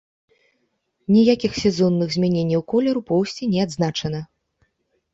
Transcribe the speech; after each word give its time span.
Ніякіх 1.15 1.51
сезонных 1.65 2.09
змяненняў 2.17 2.61
колеру 2.75 3.07
поўсці 3.13 3.43
не 3.55 3.59
адзначана. 3.69 4.27